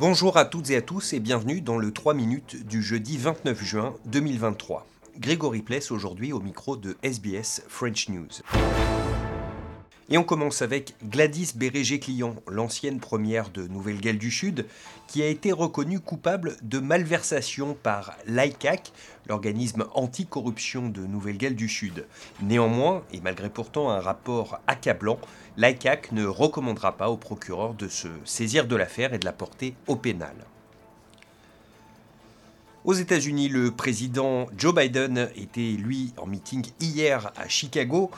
[0.00, 3.62] Bonjour à toutes et à tous et bienvenue dans le 3 minutes du jeudi 29
[3.62, 4.86] juin 2023.
[5.18, 8.40] Grégory Pless aujourd'hui au micro de SBS French News.
[10.12, 14.66] Et on commence avec Gladys Bérégé-Client, l'ancienne première de Nouvelle-Galles du Sud,
[15.06, 18.92] qui a été reconnue coupable de malversation par l'ICAC,
[19.28, 22.08] l'organisme anticorruption de Nouvelle-Galles du Sud.
[22.42, 25.20] Néanmoins, et malgré pourtant un rapport accablant,
[25.56, 29.76] l'ICAC ne recommandera pas au procureur de se saisir de l'affaire et de la porter
[29.86, 30.34] au pénal.
[32.82, 38.10] Aux États-Unis, le président Joe Biden était, lui, en meeting hier à Chicago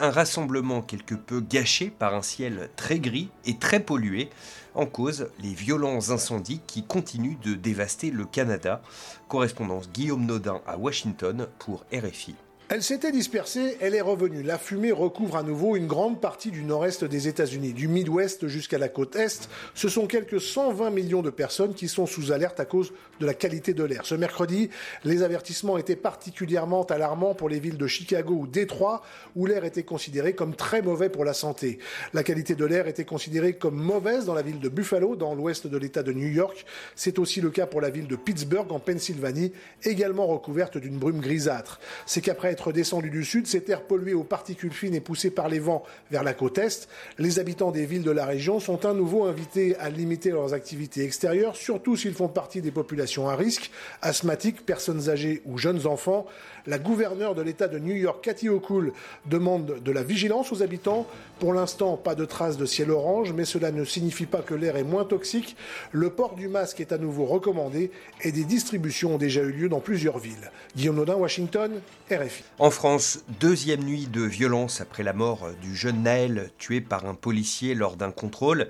[0.00, 4.30] un rassemblement quelque peu gâché par un ciel très gris et très pollué,
[4.74, 8.82] en cause les violents incendies qui continuent de dévaster le Canada.
[9.28, 12.34] Correspondance Guillaume Nodin à Washington pour RFI.
[12.72, 14.44] Elle s'était dispersée, elle est revenue.
[14.44, 18.78] La fumée recouvre à nouveau une grande partie du nord-est des États-Unis, du Midwest jusqu'à
[18.78, 19.48] la côte est.
[19.74, 23.34] Ce sont quelques 120 millions de personnes qui sont sous alerte à cause de la
[23.34, 24.06] qualité de l'air.
[24.06, 24.70] Ce mercredi,
[25.02, 29.02] les avertissements étaient particulièrement alarmants pour les villes de Chicago ou Détroit,
[29.34, 31.80] où l'air était considéré comme très mauvais pour la santé.
[32.14, 35.66] La qualité de l'air était considérée comme mauvaise dans la ville de Buffalo, dans l'ouest
[35.66, 36.64] de l'État de New York.
[36.94, 39.52] C'est aussi le cas pour la ville de Pittsburgh, en Pennsylvanie,
[39.82, 41.80] également recouverte d'une brume grisâtre.
[42.06, 45.58] C'est qu'après descendu du sud, cet air pollué aux particules fines et poussé par les
[45.58, 46.88] vents vers la côte est.
[47.18, 51.04] Les habitants des villes de la région sont à nouveau invités à limiter leurs activités
[51.04, 53.70] extérieures, surtout s'ils font partie des populations à risque,
[54.02, 56.26] asthmatiques, personnes âgées ou jeunes enfants.
[56.66, 58.92] La gouverneure de l'État de New York, Cathy O'Cool,
[59.26, 61.06] demande de la vigilance aux habitants.
[61.40, 64.76] Pour l'instant, pas de traces de ciel orange, mais cela ne signifie pas que l'air
[64.76, 65.56] est moins toxique.
[65.90, 69.70] Le port du masque est à nouveau recommandé et des distributions ont déjà eu lieu
[69.70, 70.50] dans plusieurs villes.
[70.76, 71.80] Guillaume Nodin, Washington,
[72.10, 72.44] RFI.
[72.58, 77.14] En France, deuxième nuit de violence après la mort du jeune Naël tué par un
[77.14, 78.68] policier lors d'un contrôle.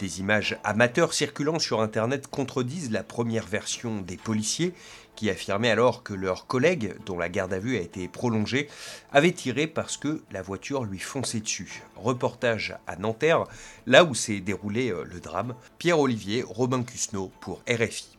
[0.00, 4.74] Des images amateurs circulant sur Internet contredisent la première version des policiers
[5.18, 8.68] qui affirmaient alors que leur collègue, dont la garde à vue a été prolongée,
[9.12, 11.82] avait tiré parce que la voiture lui fonçait dessus.
[12.08, 13.44] Reportage à Nanterre,
[13.86, 15.54] là où s'est déroulé euh, le drame.
[15.76, 18.18] Pierre-Olivier Robin Cusneau pour RFI.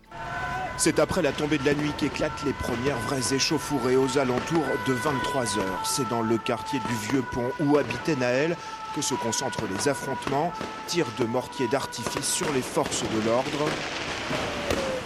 [0.78, 4.94] C'est après la tombée de la nuit qu'éclatent les premières vraies échauffourées aux alentours de
[4.94, 5.82] 23 heures.
[5.84, 8.56] C'est dans le quartier du Vieux Pont où habitait Naël
[8.96, 10.54] que se concentrent les affrontements,
[10.88, 13.70] tirs de mortier d'artifice sur les forces de l'ordre.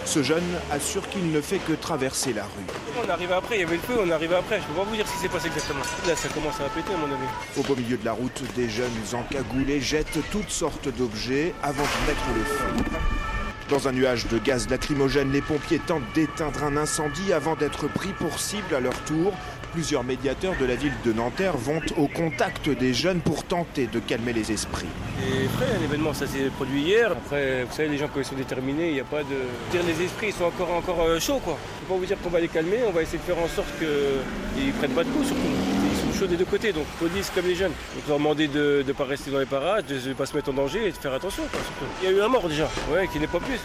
[0.04, 3.02] Ce jeune assure qu'il ne fait que traverser la rue.
[3.04, 4.60] On arrive après, il y avait le feu, on arrive après.
[4.60, 5.82] Je peux pas vous dire ce qui s'est passé exactement.
[6.06, 7.58] Là, ça commence à péter à mon avis.
[7.58, 12.06] Au beau milieu de la route, des jeunes encagoulés jettent toutes sortes d'objets avant de
[12.06, 13.33] mettre le feu.
[13.70, 18.10] Dans un nuage de gaz lacrymogène, les pompiers tentent d'éteindre un incendie avant d'être pris
[18.10, 19.32] pour cible à leur tour.
[19.72, 24.00] Plusieurs médiateurs de la ville de Nanterre vont au contact des jeunes pour tenter de
[24.00, 24.86] calmer les esprits.
[25.18, 27.12] Et après, l'événement, ça s'est produit hier.
[27.12, 29.72] Après, vous savez, les gens, quand sont déterminés, il n'y a pas de.
[29.72, 31.56] Dire les esprits, ils sont encore, euh, chauds, quoi.
[31.80, 33.48] Je peux pas vous dire qu'on va les calmer, on va essayer de faire en
[33.48, 35.83] sorte qu'ils prennent pas de coups, surtout.
[36.24, 37.72] Des deux côtés, donc police comme les jeunes.
[37.94, 40.48] Donc leur demander de ne pas rester dans les parages, de ne pas se mettre
[40.48, 41.84] en danger et de faire attention, quoi, surtout.
[42.02, 43.60] Il y a eu un mort déjà, ouais, qui n'est pas plus.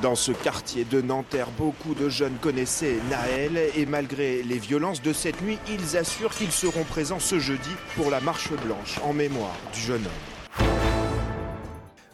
[0.00, 5.12] Dans ce quartier de Nanterre, beaucoup de jeunes connaissaient Naël et malgré les violences de
[5.12, 9.56] cette nuit, ils assurent qu'ils seront présents ce jeudi pour la marche blanche en mémoire
[9.72, 10.66] du jeune homme.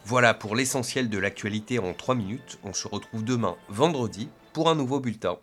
[0.05, 2.57] Voilà pour l'essentiel de l'actualité en 3 minutes.
[2.63, 5.37] On se retrouve demain, vendredi, pour un nouveau bulletin.